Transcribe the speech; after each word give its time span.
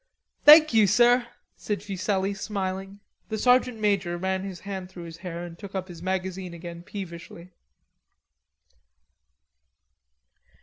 "Thank 0.45 0.73
you, 0.73 0.87
sir," 0.87 1.27
said 1.55 1.83
Fuselli, 1.83 2.33
smiling. 2.33 3.01
The 3.29 3.37
sergeant 3.37 3.77
major 3.77 4.17
ran 4.17 4.43
his 4.43 4.61
hand 4.61 4.89
through 4.89 5.03
his 5.03 5.17
hair 5.17 5.43
and 5.45 5.55
took 5.59 5.75
up 5.75 5.89
his 5.89 6.01
magazine 6.01 6.55
again 6.55 6.81
peevishly. 6.81 7.51